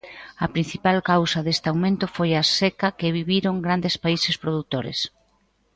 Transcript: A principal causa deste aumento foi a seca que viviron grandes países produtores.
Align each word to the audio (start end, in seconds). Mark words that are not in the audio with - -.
A 0.45 0.47
principal 0.55 0.97
causa 1.11 1.39
deste 1.45 1.67
aumento 1.71 2.05
foi 2.15 2.29
a 2.35 2.43
seca 2.59 2.95
que 2.99 3.15
viviron 3.19 3.55
grandes 3.65 3.95
países 4.03 4.35
produtores. 4.43 4.99